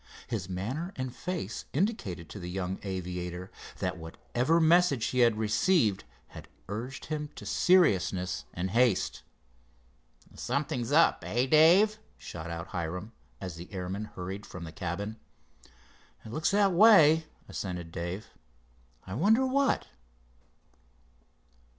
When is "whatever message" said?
3.99-5.05